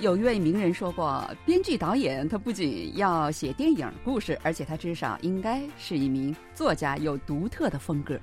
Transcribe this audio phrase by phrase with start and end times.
[0.00, 8.16] 有一位名人说过，编剧导演他不仅要写电影故事，而且他至少应该是一名作家，有独特的风格。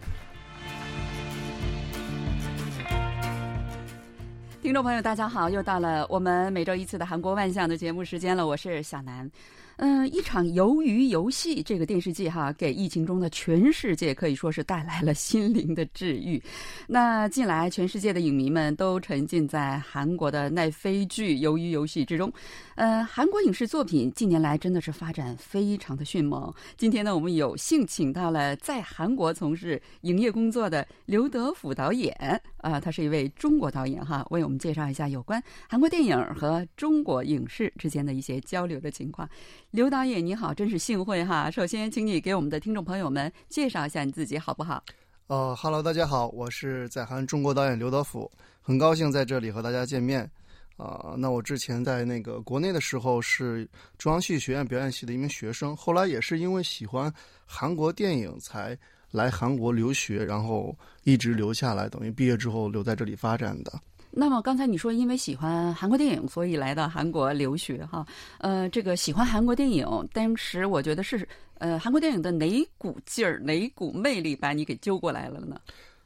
[4.62, 9.30] 听众朋友，大家好，又到了我们每周一次的韩国万象的节目时间了，我是小南。
[9.78, 16.41] 嗯，一场鱿鱼游戏这个电视剧哈，给疫情中的全世界可以说是带来了心灵的治愈。
[16.88, 22.32] 那近来，全世界的影迷们都沉浸在韩国的奈飞剧《鱿鱼游戏》之中。
[22.76, 26.54] 呃，韩国影视作品近年来真的是发展非常的迅猛。
[26.77, 32.13] 今天呢，我们有幸请到了在韩国从事影业工作的刘德甫导演
[32.57, 39.30] 啊，他是一位中国导演哈，为我们介绍一下有关韩国电影和中国影视之间的一些交流的情况。
[39.75, 41.52] 刘导演你好，真是幸会哈！
[41.52, 44.82] 首先，请你给我们的听众朋友们介绍一下你自己好不好？
[45.27, 50.32] 呃哈喽，大家好，我是在韩中国导演刘德甫，很高兴在这里和大家见面。
[50.77, 53.67] 啊，那我之前在那个国内的时候是
[53.98, 57.13] 中央戏剧学院表演系的一名学生，后来也是因为喜欢
[57.45, 58.77] 韩国电影才
[59.12, 60.73] 来韩国留学，然后
[61.04, 63.73] 一直留下来，等于毕业之后留在这里发展的。
[64.18, 68.08] 那么刚才你说因为喜欢韩国电影，所以来到韩国留学哈。
[68.38, 75.59] 呃，这个喜欢韩国电影，当时我觉得是呃韩国电影的哪股劲儿、哪股魅力把你给揪过来了呢？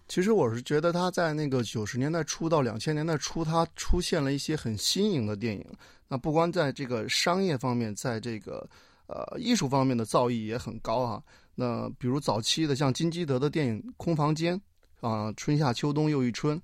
[0.07, 5.63] 其实我是觉得他在那个九十年代初到两千年代初，他出现了一些很新颖的电影。
[6.07, 8.67] 那不光在这个商业方面，在这个
[9.05, 11.21] 呃艺术方面的造诣也很高啊。
[11.53, 14.59] 那比如早期的像金基德的电影《空房间》
[15.07, 16.57] 啊，《春夏秋冬又一春》。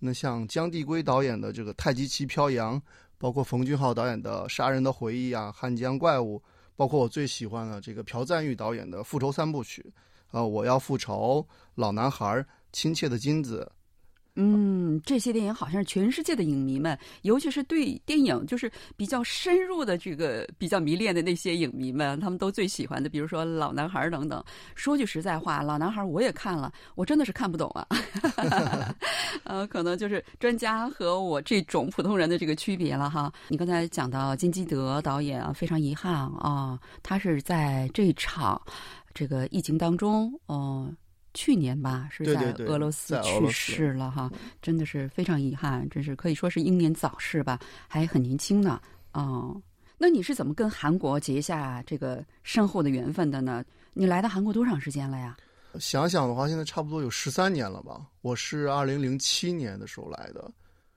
[0.00, 2.76] 那像姜帝圭导演的这个《太极旗飘扬》，
[3.18, 6.38] 包括冯俊浩导演的《杀人的回忆》啊，《汉江怪物》，
[6.74, 9.92] 包括我最喜欢的这个朴赞玉导演的《复仇三部曲》，
[10.36, 12.26] 啊，我要复仇，《老男孩》，
[12.72, 13.70] 《亲切的金子》。
[14.36, 24.42] 嗯，这些电影好像是全世界的影迷们，尤其是对电影就是比较深入的这个比较迷恋的那些影迷们，他们都最喜欢的，比如说《老男孩》等等。
[24.74, 27.86] 说句实在话，《老男孩》我也看了，我真的是看不懂啊。
[29.44, 33.32] 呃，可能就是专家和我这种普通人的这个区别了哈。
[33.48, 38.60] 你刚才讲到金基德导演啊，非常遗憾啊，他是在这场
[39.12, 40.96] 这个疫情当中，嗯。
[41.32, 44.30] 去年吧，是在俄罗斯去世了哈，
[44.60, 48.80] 真的是非常遗憾，真是可以说是英年早逝吧，还很年轻呢。
[49.12, 49.60] 哦，
[49.96, 53.64] 那你是怎么跟韩国结下这个深厚的缘分的呢？
[53.92, 55.36] 你来到韩国多长时间了呀？
[55.78, 58.04] 想想的话，现在差不多有十三年了吧。
[58.22, 60.50] 我是二零零七年的时候来的，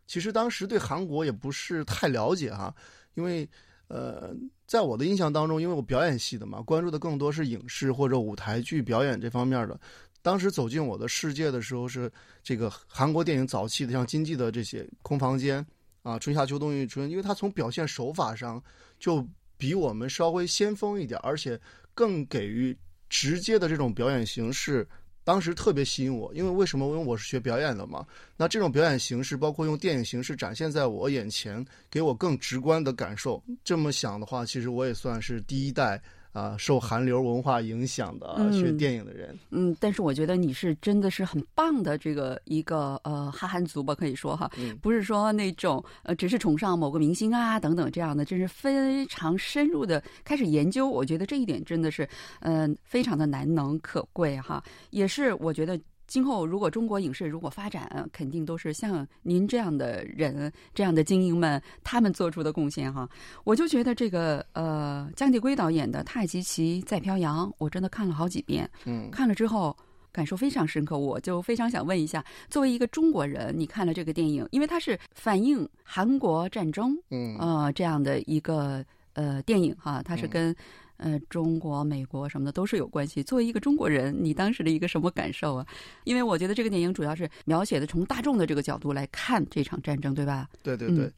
[0.08, 2.74] 其实当时对韩国也不是太了解哈，
[3.14, 3.48] 因为
[3.88, 4.36] 呃，
[4.66, 9.80] 在我的印象当中，因为我表演系的嘛，关注的更多是影视或者舞台剧表演这方面的。
[10.24, 12.12] 当时走进我的世界的时候，是
[12.42, 15.62] 这个韩国电影早期的，像金基的这些《空房间》
[16.02, 18.64] 啊，《春夏秋冬一春》，因为它从表现手法上
[18.98, 21.60] 就比我们稍微先锋一点，而且
[21.94, 22.76] 更给予
[23.10, 24.88] 直接的这种表演形式，
[25.26, 26.34] 当时特别吸引我。
[26.34, 26.86] 因为为什么？
[26.88, 28.08] 因为我是学表演的嘛。
[28.38, 33.44] 那这种表演形式，包括用电影形式展现在我眼前，给我更直观的感受。
[33.62, 36.02] 这么想的话，其实我也算是第一代。
[36.34, 44.52] 啊，受韩流文化影响的学电影的人，嗯，但是我觉得你是真的是很棒的这个一个呃哈韩族吧，可以说哈，
[44.82, 52.10] 不是说那种呃只是崇尚某个明星啊等等这样的，真是非常深入的开始研究，我觉得这一点真的是
[52.42, 55.80] 嗯非常的难能可贵哈，也是我觉得。
[56.14, 63.10] 今后如果中国影视如果发展，肯定都是像您这样的人、这样的精英们他们做出的贡献哈。
[63.44, 69.76] 我就觉得这个呃，姜继圭导演的《太极旗在飘扬》，我真的看了好几遍，嗯，看了之后
[70.12, 71.00] 感受非常深刻。
[71.00, 80.56] 我就非常想问一下，作为一个中国人，你看了这个电影，因为它是反映韩国战争，嗯啊这样的一个呃电影哈，它是跟。
[81.04, 83.22] 呃，中国、美国什么的都是有关系。
[83.22, 85.68] 作为一个中国人，你当时的一个什么感受啊？
[86.06, 90.48] 因为我觉得这个电影主要是描写的从大众的这个角度来看这场战争，对吧？
[90.64, 91.12] 对对对。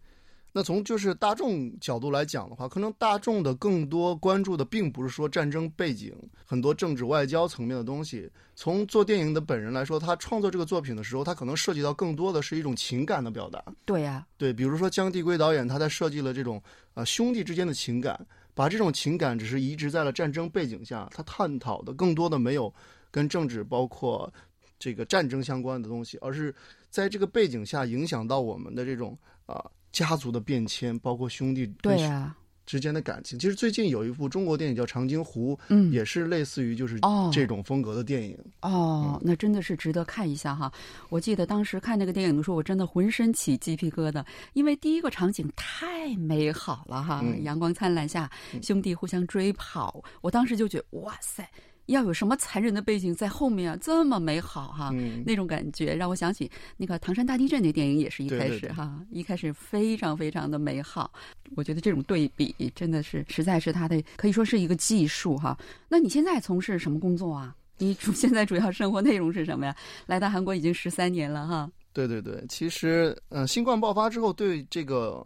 [0.52, 6.16] 那从就是大众角度来讲的话，可能大众的更多关注的并不是说战争背景
[6.46, 8.28] 很多政治外交层面的东西。
[8.56, 13.62] 从做电影的本人来说，他创作这个作品的时候，他可能涉及到更多的是一种情感的表达。
[13.84, 16.60] 对呀，对，比如说姜帝圭导演，他在设计了这种
[16.94, 18.26] 啊兄弟之间的情感。
[18.56, 22.74] 把这种情感只是移植在了战争背景下，他探讨的更多的没有
[23.12, 24.34] 跟政治包括
[24.80, 26.56] 这个战争相关的东西，而是
[26.90, 29.16] 在这个背景下影响到我们的这种
[29.46, 32.36] 啊家族的变迁，包括兄弟对呀
[32.66, 33.38] 之间的感情。
[33.38, 38.38] 其实最近有一部中国电影叫《长津湖》，嗯，也是类似于就是哦这种风格的电影。
[38.62, 40.72] 哦，那真的是值得看一下哈！
[41.10, 48.30] 我记得当时看那个电影的时候，我真的浑身起鸡皮疙瘩，因为第一个场景太美好了哈，嗯阳光灿烂下，
[48.62, 51.48] 兄弟互相追跑，我当时就觉得哇塞，
[51.88, 54.90] 要有什么残忍的背景在后面啊，这么美好哈！
[54.94, 61.12] 嗯，那种感觉让我想起那个唐山大地震那电影，也是一开始哈，一开始非常非常的美好。
[61.56, 65.58] 我觉得这种对比真的是实在是他的可以说是一个技术哈。
[65.88, 67.56] 那你现在从事什么工作啊？
[67.78, 69.76] 你主 现在主要生活内容是什么呀？
[70.06, 71.70] 来到韩国已经十三年了哈。
[71.94, 75.26] 对对对，其实呃，新冠爆发之后，对这个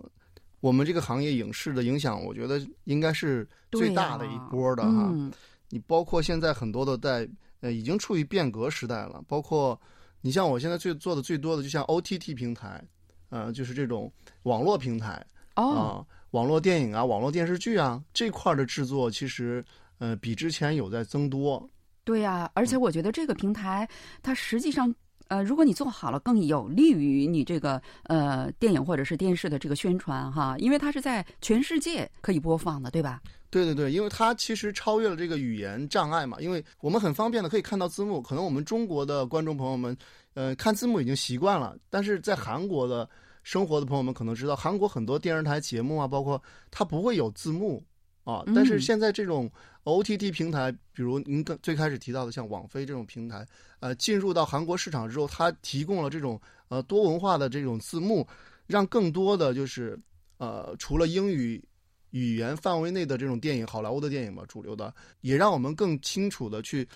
[0.60, 5.10] 我们这个行业影视的影响，我觉得应该是最大的一波的哈。
[5.12, 5.32] 嗯
[5.69, 7.30] 你包括现在很多的在
[7.62, 9.80] 呃已经处于变革时代了，包括
[10.21, 12.83] 你像我现在最做的最多的，就像 OTT 平台，
[13.30, 14.12] 呃，就是这种
[14.44, 19.63] 网络平台啊、哦，网络电影啊、网络电视剧啊这块儿的制作，其实
[20.00, 21.69] 呃比之前有在增多。
[22.04, 23.88] 对呀、而且我觉得这个平台
[24.21, 24.94] 它实际上。
[25.30, 33.22] 呃，如果你做好了，更有利于你这个呃电影或者是电视的这个宣传哈，因为它是在全世界可以播放的，对吧？
[33.52, 39.96] 对对对，因为它其实超越了这个语言障碍嘛，因为我们很方便的可以看到字幕，可能我们中国的观众朋友们，
[40.34, 43.10] 呃，看字幕已经习惯了，但是在韩国的
[43.42, 47.84] 生活的朋友们可能知道，韩国很多电视台节目啊，包括它不会有字幕
[48.24, 49.50] 啊，但是嗯现在这种
[49.90, 53.46] OTT 平台，比如您刚最开始提到的像网飞这种平台，
[53.80, 58.28] 呃，进入到韩国市场之后，它提供了这种呃多文化的这种字幕，
[58.68, 60.00] 让更多的就是
[60.38, 61.64] 呃除了英语
[62.12, 66.88] 语言范围内的这种电影，好莱坞的电影嘛，主流的，也让我们更清楚的去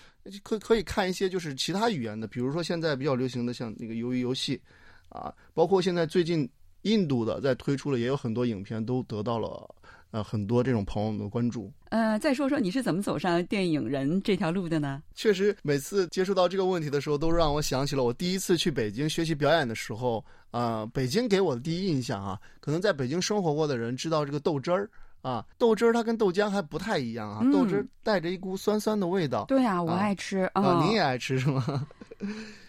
[0.42, 4.60] 可可以看一些就是其他语言的，比如说现在比较流行的像那个鱿鱼游戏，
[5.08, 6.48] 啊，包括现在最近
[6.82, 9.72] 印度的在推出了，也有很多影片都得到了
[10.14, 11.72] 呃很多这种朋友们的关注。
[11.90, 15.02] 呃，再说说你是怎么走上电影人这条路的呢？
[15.12, 20.24] 确实，每次接触到这个问题的时候，都让我想起了我第一次去北京学习表演的时候。
[20.52, 24.88] 啊，北京给我的第一印象啊，可能在北京生活过的人知道这个豆汁儿
[25.20, 29.46] 啊，豆汁儿它跟豆浆还不太一样啊，嗯豆汁儿带着一股酸酸的味道。
[29.46, 31.84] 对啊，我啊爱吃啊，啊您也爱吃是吗？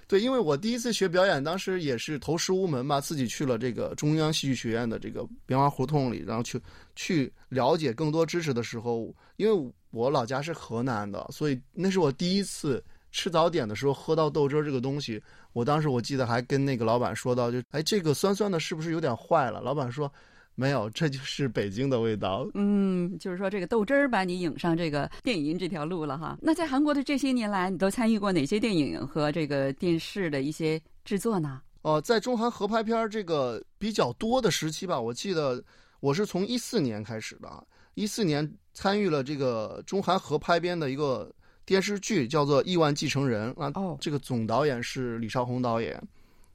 [0.08, 6.62] 对，因为我第一次学表演，当时也是投师无门吧，自己去了这个中央戏剧学院的这个编花胡同里，然后去
[6.96, 15.22] 去了解更多知识的时候，因为我老家是河南的，所以那是我第一次吃早点的时候喝到豆汁儿这个东西。
[15.54, 19.60] 我当时我记得还跟那个老板说到，就哎这个酸酸的，是不是有点坏了？
[19.62, 20.12] 老板说
[20.56, 22.48] 没有，这就是北京的味道。
[22.54, 26.38] 嗯，就是说这个豆汁儿把你引上这个电影这条路了哈。
[26.42, 31.62] 那在韩国的这些年来，你都参与过哪些电影和这个电视的一些制作呢？
[31.82, 35.64] 哦，在中韩合拍片儿这个比较多的时期吧，我记得
[36.00, 41.32] 我是从一四年开始的，一四年参与了这个中韩合拍编的一个
[41.66, 43.72] 电视剧，叫做《亿万继承人》啊。
[43.76, 45.96] 哦，这个总导演是李少红导演，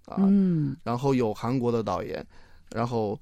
[0.06, 2.26] 啊，嗯然后有韩国的导演，
[2.70, 3.16] 然后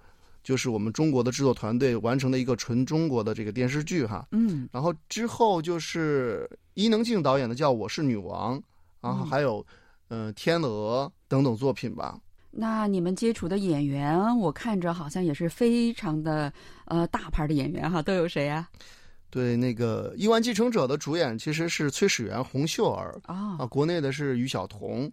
[0.49, 4.27] 就是我们中国的制作团队完成的一个纯中国的这个电视剧哈。
[4.33, 8.59] 嗯然后之后就是伊能静导演的叫《我是女王》，
[9.03, 9.63] 然后嗯还有
[10.09, 12.19] 嗯、呃天鹅等等作品吧。
[12.51, 16.51] 那你们接触的演员，我看着好像也是非常的
[16.87, 18.67] 呃大牌的演员哈，都有谁啊？
[19.29, 25.13] 对，那个《亿万继承者》的主演其实是崔始源、洪秀儿啊，哦，国内的是于晓彤。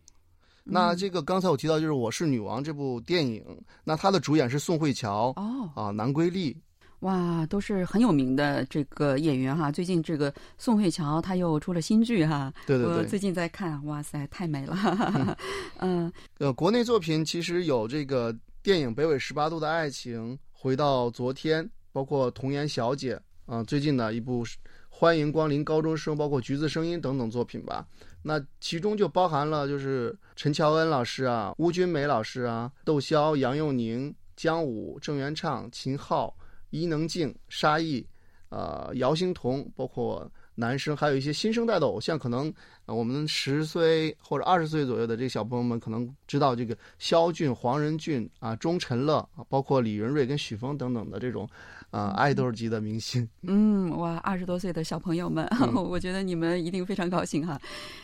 [0.68, 3.46] 那嗯这个刚才我提到就是《我是女王》这部电影，
[3.84, 6.58] 那它的主演是宋慧乔哦，啊、南圭丽。
[7.02, 9.72] 哇，都是很有名的这个演员哈。
[9.72, 15.38] 最近这个宋慧乔她又出了新剧哈，对对对，我最近在看，哇塞，太美了。
[15.78, 23.16] 嗯呃，国内作品其实有这个电影《北纬十八度的爱情》，回到昨天，包括《童颜小姐》
[23.54, 24.44] 啊、最近的一部
[24.90, 27.86] 《欢迎光临高中生》，包括《橘子声音》等等作品吧。
[28.28, 36.36] 那其中就包含了就是陈乔恩老师啊、邬君梅老师啊、窦骁、杨佑宁、姜武、郑元畅、秦昊、
[36.72, 38.04] 伊能静、沙溢，
[38.50, 42.52] 呃，姚星彤，包括男生，还有一些新生代的偶像，可能
[42.88, 51.48] 我们十岁或者二十岁左右的这个小朋友们可能知道这个肖俊、黄仁俊啊、钟辰乐啊，包括李云瑞跟许峰等等的这种
[51.96, 53.26] 啊、爱豆级的明星。
[53.44, 57.58] 嗯，哇，二十多岁的小朋友们，嗯 我觉得你们一定非常高兴哈。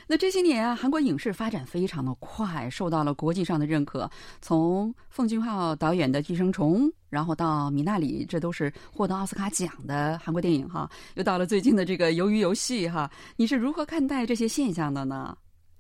[0.08, 4.10] 那这些年啊，韩国影视发展非常的快，受到了国际上的认可。
[4.42, 10.90] 从奉俊昊导演的《寄生虫》，然后到米娜里，这都是获得奥斯卡奖的韩国电影哈。
[11.16, 15.38] 又到了最近的这个《鱿鱼游戏》哈，你是如何看待这些现象的呢？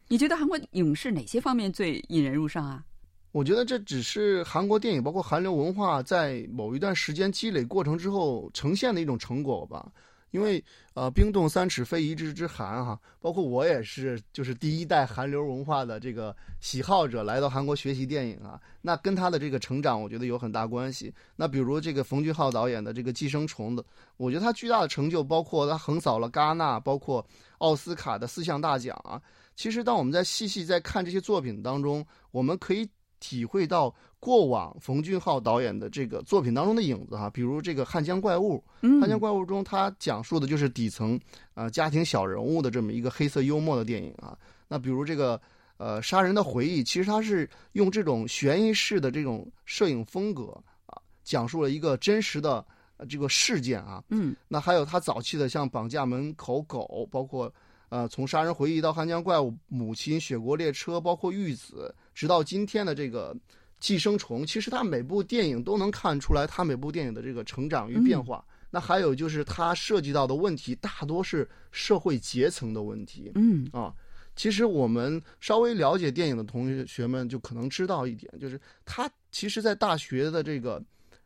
[0.10, 2.84] 你觉得韩国影视哪些方面最引人入胜啊？
[3.32, 9.92] 我觉得这只是韩国电影，包括韩流文化在某一段时间积累过程之后呈现的一种成果吧。
[10.32, 21.14] 因为呃，冰冻三尺非一日之寒哈，包括我也是，就是第一代韩流文化的这个喜好者，来到韩国学习电影啊，那跟他的这个成长，我觉得有很大关系。
[21.36, 23.84] 那比如这个冯俊浩导演的这个《寄生虫》的，
[24.16, 27.26] 我觉得他巨大的成就，包括他横扫了戛纳，包括
[27.58, 29.22] 奥斯卡的四项大奖啊。
[29.54, 32.90] 其实，当我们在细细在看这些作品当中，我们可以。
[33.22, 38.62] 体会到过往冯俊浩导演的这个作品当中的影子哈，比如这个《汉江怪物》，
[39.00, 41.18] 《汉江怪物》中他讲述的就是底层
[41.54, 44.38] 呃家庭小人物的这么一个黑色幽默的电影啊。
[44.68, 45.40] 那比如这个
[45.78, 50.52] 呃《杀人的回忆》，其实他是用这种悬疑式的这种摄影风格
[50.88, 52.66] 啊，讲述了一个真实的
[53.08, 54.04] 这个事件啊。
[54.10, 54.36] 嗯。
[54.48, 57.54] 那还有他早期的像《绑架门口狗》，包括。
[57.92, 63.36] 呃，从杀人回忆到汉江怪物、母亲、雪国列车，包括玉子，直到今天的这个
[63.82, 68.46] 寄生虫，其实他每部电影都能看出来他每部电影的这个成长与变化。
[68.70, 73.30] 那还有就是他涉及到的问题大多是社会阶层的问题。
[73.36, 73.94] 嗯啊，
[74.38, 80.82] 其实我们稍微了解电影的同学们就可能知道一点，就是他其实在大学的这个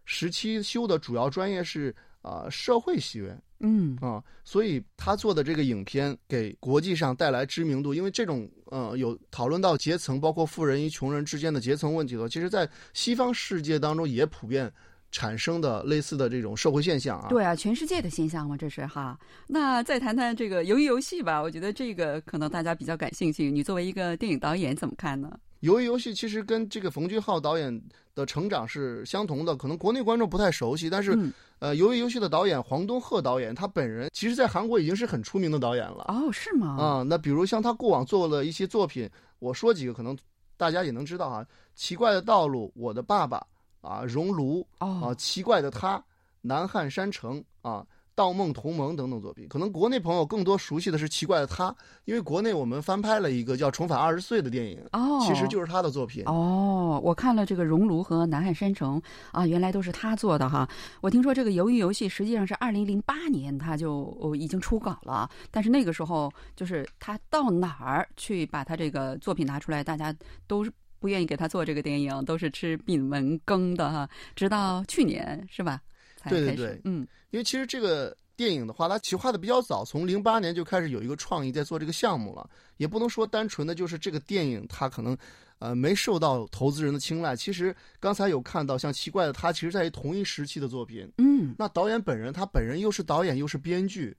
[0.06, 3.40] 时期修的主要专业是啊社会学院。
[3.60, 14.72] 嗯啊，所以他做的这个影片给国际上带来知名度，因为这种呃有讨论到阶层，包括富人与穷人之间的阶层问题的，其实在西方世界当中也普遍
[15.12, 17.28] 产生的类似的这种社会现象啊。
[17.30, 19.18] 对啊，全世界的现象嘛，这是哈。
[19.48, 23.50] 那再谈谈这个鱿鱼游戏吧，我觉得这个可能大家比较感兴趣。
[23.50, 25.40] 你作为一个电影导演，怎么看呢？
[25.66, 27.82] 鱿鱼游戏其实跟这个冯俊浩导演
[28.14, 31.18] 的成长是相同的，可能国内观众不太熟悉，但是。
[31.60, 36.04] 呃，鱿鱼游戏的导演黄东赫导演，他本人其实在韩国已经是很出名的导演了。
[36.10, 36.76] 哦，是吗？
[36.78, 40.16] 啊，那比如像他过往做了一些作品，我说几个，可能
[40.58, 41.42] 大家也能知道啊，
[41.74, 43.42] 《奇怪的道路》、《我的爸爸》
[43.88, 45.98] 啊，《熔炉》啊，《奇怪的他》、
[46.42, 47.80] 《南汉山城》啊。
[48.16, 51.70] 《盗梦同盟》等等作品，可能国内朋友更多熟悉的是《奇怪的他》，
[52.06, 56.24] 因为国内我们翻拍了一个叫《重返二十岁》的电影，哦，其实就是他的作品。
[56.26, 59.02] 哦，我看了这个《熔炉》和《南汉山城》，
[59.34, 60.68] 啊，原来都是他做的哈。
[61.02, 70.16] 我听说这个《鱿鱼游戏》实际上是二零零八年他就已经出稿了，但是那个时候就是他到哪儿去把他这个作品拿出来，大家
[70.48, 74.10] 都是不愿意给他做这个电影，都是吃闭门羹的哈。
[74.36, 75.82] 直到去年是吧？
[76.30, 85.18] 对对对，嗯，因为其实这个电影的话，它企划的比较早，从零八年就开始有一个创意在做这个项目了，也不能说单纯的就是这个电影它可能，
[85.60, 87.36] 呃，没受到投资人的青睐。
[87.36, 94.16] 其实刚才有看到像奇怪的他，其实在同一时期的作品，嗯，那导演本人他本人又是导演又是编剧，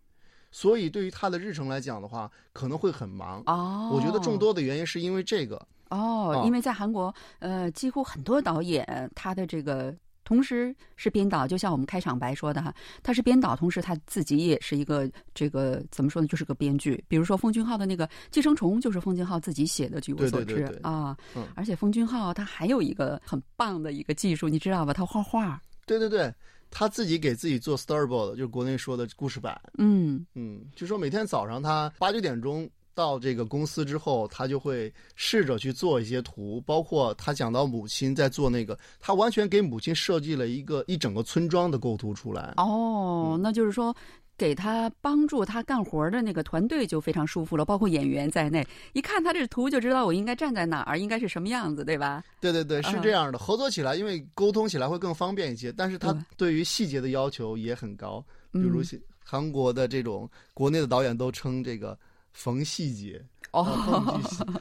[0.50, 3.42] 所以对于他的日程来讲的话，可能会很忙。
[3.46, 5.60] 哦，我觉得众多的原因是因为这个。
[5.90, 9.94] 哦，因为在韩国，呃，几乎很多导演他的这个。
[10.26, 17.02] 同时是编导，就像我们开场白说的哈，他是编导，同时他自己也是一个这个怎么说呢，就是个编剧。
[17.06, 21.16] 比如说奉俊昊的那个《寄生虫》，就是奉俊昊自己写的，据我所知啊。
[21.54, 24.92] 而且奉俊昊他还有一个很棒的一个技术，你知道吧？
[24.92, 25.62] 他画画。
[25.86, 26.34] 对对对，
[26.72, 29.56] 他自己给自己做 storyboard，就是国内说的故事板。
[29.78, 32.68] 嗯嗯，就说每天早上他八九点钟。
[32.96, 42.54] 到这个公司之后，他就会试着去做一些图，包括他讲到母亲在做那个，他完全给母亲设计了一个一整个村庄的构图出来。
[42.56, 43.94] 哦，那就是说，
[44.38, 52.24] 给他帮助他干活的那个团队就非常舒服了，包括演员在内，一看他这图就知道我应该站在哪儿，应该是什么样子，对吧？
[52.40, 53.38] 对对对，是这样的。
[53.38, 58.80] 合作起来，因为沟通起来会更方便一些，但是他对于细节的要求也很高，比如
[59.22, 61.98] 韩国的这种国内的导演都称这个。
[62.36, 63.64] 缝细节哦，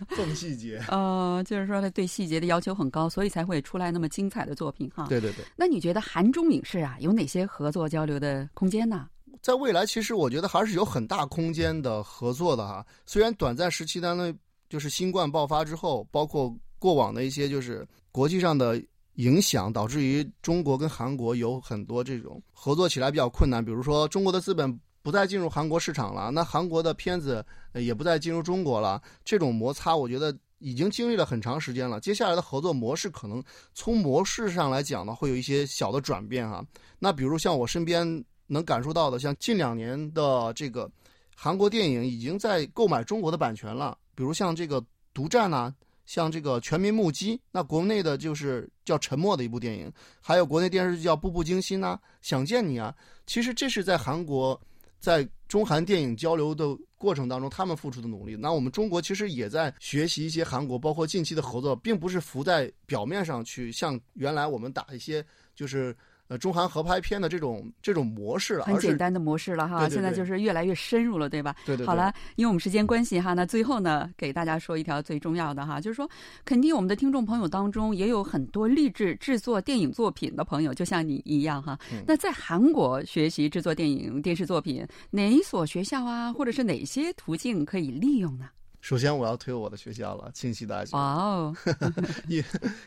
[0.07, 5.07] 缝细节，呃，就是说他对细节的要求很高，所以才会出来那么精彩的作品哈。
[5.09, 5.43] 对对对。
[5.57, 9.09] 那你觉得韩中影视啊有哪些合作交流的空间呢？
[9.41, 12.85] 在未来，其实我觉得还是有很大空间的合作的哈。
[13.05, 14.33] 虽然短暂时期当中，
[14.69, 18.81] 就是新冠爆发之后，包括过往的一些就是国际上的
[19.15, 23.63] 影响，导致于中国跟韩国有很多这种合作起来比较困难。
[23.63, 24.79] 比如说，中国的资本。
[25.05, 27.45] 不再进入韩国市场了，那韩国的片子
[27.75, 28.99] 也不再进入中国了。
[29.23, 31.99] 这种摩擦，我觉得已经经历了很长时间了。
[31.99, 33.43] 接下来的合作模式，可能
[33.75, 36.65] 从模式上来讲呢，会有一些小的转变哈。
[36.97, 40.89] 那比如像我身边能感受到的，像近两年的这个
[41.35, 44.81] 韩国电影已经在购买中国的版权了，比如像这个
[45.13, 45.71] 《独占》呐，
[46.07, 52.91] 像这个《全民目击》，那国内的就是叫《沉默》的一部电影，还有国内电视剧叫《步步惊心》呐，《想见你》啊。
[53.27, 54.59] 其实这是在韩国。
[54.99, 58.35] 在中韩电影交流的过程当中，他们付出的努力。
[58.35, 65.25] 那我们中国其实也在学习一些韩国，包括近期的合作，并不是浮在表面上去，像原来我们打一些
[65.55, 65.95] 就是。
[66.27, 69.87] 呃，中韩合拍片的这种这种模式了，很简单的模式了哈。
[69.87, 71.55] 现在就是越来越深入了，对吧？
[71.67, 71.85] 对对。
[71.85, 76.09] 好了，因为我们时间关系哈，那最后呢，给大家说一条最重要的哈，就是说，
[76.43, 81.77] 肯定我们的听众朋友当中也有很多励志制作电影作品的朋友，就像你一样哈。
[82.07, 88.49] 那在韩国学习制作电影电视作品，哪一所学校啊，或者是哪些途径可以利用呢？
[88.81, 90.97] 首先，我要推我的学校了，庆熙大学。
[90.97, 91.55] 哇哦，
[92.27, 92.43] 你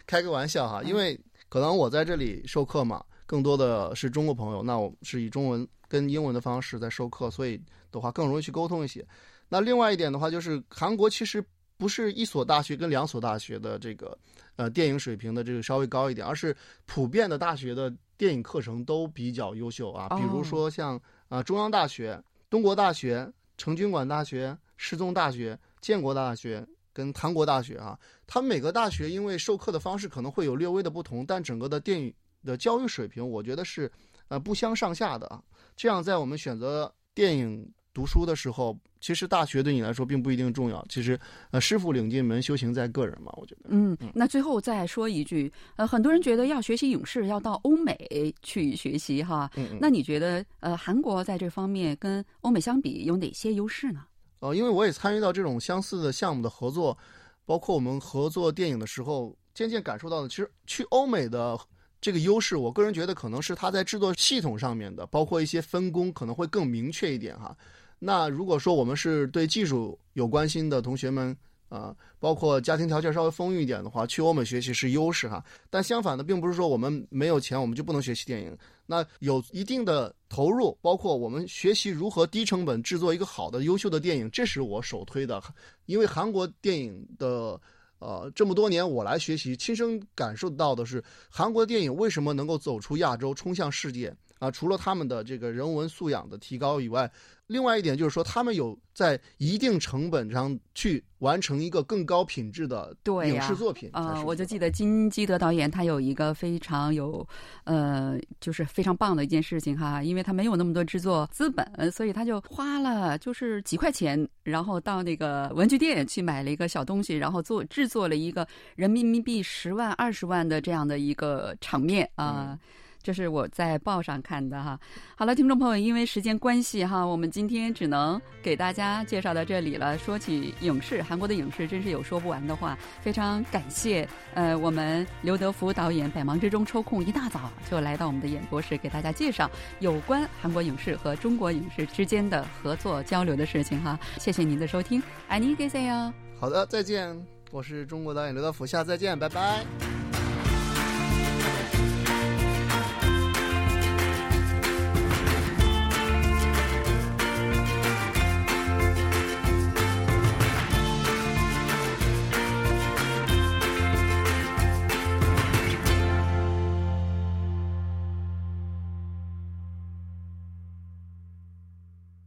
[0.06, 1.16] 开个玩笑哈，因为
[1.48, 3.00] 可能我在这里授课嘛。
[3.28, 7.60] 更多的是中国朋友，那我是以中文跟英文的方式在授课，所以
[7.92, 9.06] 的话更容易去沟通一些。
[9.50, 11.44] 那另外一点的话，就是韩国其实
[11.76, 14.16] 不是一所大学跟两所大学的这个
[14.56, 16.56] 呃电影水平的这个稍微高一点，而是
[16.86, 20.08] 普遍的大学的电影课程都比较优秀啊。
[20.16, 22.18] 比如说像啊中央大学、
[22.48, 32.10] 东国大学、成均馆大学、世宗大学、建国大学跟韩国大学啊，他们每个大学因为授课的方式可能会有略微的不同，但整个的电影。
[32.48, 33.90] 的教育水平，我觉得是，
[34.28, 35.44] 呃，不相上下的。
[35.76, 40.84] 这样，在我们选择电影读书的时候，其实大学对你来说并不一定重要。
[40.88, 41.18] 其实，
[41.50, 43.30] 呃，师傅领进门，修行在个人嘛。
[43.36, 43.62] 我觉得。
[43.68, 49.50] 嗯，那最后再说一句，呃，很多人觉得要学习影视要到欧美去学习哈。
[49.56, 49.78] 嗯。
[49.80, 54.04] 那你觉得，呃，韩国在这方面跟欧美相比有哪些优势呢？
[54.40, 56.96] 呃，因为我也参与到这种相似的项目的合作，
[57.44, 61.58] 包括我们合作电影的时候，渐渐感受到的，其实去欧美的。
[62.00, 67.56] 这个优势，我个人觉得可能是它在制作系统上面的，包括一些分工可能会更明确一点哈。
[67.98, 71.36] 那如果说我们是对技术有关心的同学们
[71.68, 75.44] 啊，包括家庭条件稍微丰裕一点的话，去欧美学习是优势哈。
[75.68, 78.56] 但相反的，并不是说我们没有钱，我们就不能学习电影。
[78.86, 85.42] 那有一定的投入，包括我们学习如何低成本制作一个好的、优秀的电影，这是我首推的。
[85.86, 87.60] 因为韩国电影的。
[87.98, 94.50] 呃，这么多年我来学习，亲身感受到的是，韩国的电影为什么能够走出亚洲，冲向世界啊？
[94.50, 97.10] 除了他们的这个人文素养的提高以外。
[97.48, 104.22] 另外一点就是说，他们有在一定成本上去完成一个更高品质的影视作品啊。
[104.22, 107.26] 我就记得金基德导演他有一个非常有
[107.64, 122.58] 呃，就是非常棒的一件事情哈，因为他没有那么多制作资本，所以他就花了就是几块钱，然后到那个文具店去买了一个小东西，然后做制作了一个人民币十万、二十万的这样的一个场面啊。
[123.02, 124.78] 这是我在报上看的哈。
[125.16, 129.96] 好了，听众朋友，因为时间关系哈，我们今天只能给大家介绍到这里了。
[129.98, 132.76] 说起影视，韩国的影视真是有说不完的话。
[133.00, 143.98] 非常感谢呃，我们刘德福导演百忙之中抽空一大早就来到我们的演播室，给大家介绍有关韩国影视和中国影视之间的合作交流的事情哈。
[144.18, 146.12] 谢谢您的收听，爱你给谁哟。
[146.38, 147.16] 好的，再见，
[147.50, 149.97] 我是中国导演刘德福，下次再见，拜拜。